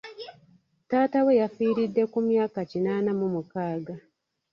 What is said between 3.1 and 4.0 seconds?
mu mukaaga.